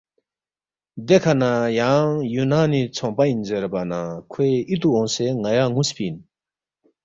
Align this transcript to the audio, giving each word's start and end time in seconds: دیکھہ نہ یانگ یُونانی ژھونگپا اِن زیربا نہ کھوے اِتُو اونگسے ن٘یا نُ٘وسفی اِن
دیکھہ 1.07 1.33
نہ 1.39 1.51
یانگ 1.79 2.13
یُونانی 2.33 2.81
ژھونگپا 2.95 3.23
اِن 3.29 3.39
زیربا 3.47 3.81
نہ 3.89 4.01
کھوے 4.31 4.49
اِتُو 4.69 4.89
اونگسے 4.95 5.25
ن٘یا 5.41 5.65
نُ٘وسفی 5.69 6.05
اِن 6.07 6.15